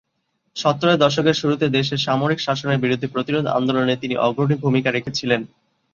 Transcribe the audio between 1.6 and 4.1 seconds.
দেশে সামরিক শাসনের বিরুদ্ধে প্রতিরোধ আন্দোলনে